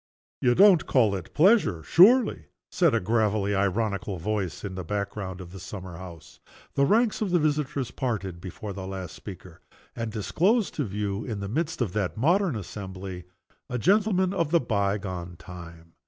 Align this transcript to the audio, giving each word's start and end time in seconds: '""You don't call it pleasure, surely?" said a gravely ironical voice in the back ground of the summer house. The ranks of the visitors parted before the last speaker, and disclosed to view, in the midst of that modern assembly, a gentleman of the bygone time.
'""You 0.41 0.55
don't 0.55 0.87
call 0.87 1.13
it 1.13 1.31
pleasure, 1.35 1.83
surely?" 1.83 2.45
said 2.71 2.95
a 2.95 2.99
gravely 2.99 3.53
ironical 3.53 4.17
voice 4.17 4.63
in 4.63 4.73
the 4.73 4.83
back 4.83 5.11
ground 5.11 5.39
of 5.39 5.51
the 5.51 5.59
summer 5.59 5.95
house. 5.95 6.39
The 6.73 6.87
ranks 6.87 7.21
of 7.21 7.29
the 7.29 7.37
visitors 7.37 7.91
parted 7.91 8.41
before 8.41 8.73
the 8.73 8.87
last 8.87 9.13
speaker, 9.13 9.61
and 9.95 10.11
disclosed 10.11 10.73
to 10.73 10.85
view, 10.85 11.23
in 11.23 11.39
the 11.39 11.47
midst 11.47 11.81
of 11.81 11.93
that 11.93 12.17
modern 12.17 12.55
assembly, 12.55 13.25
a 13.69 13.77
gentleman 13.77 14.33
of 14.33 14.49
the 14.49 14.59
bygone 14.59 15.35
time. 15.37 15.93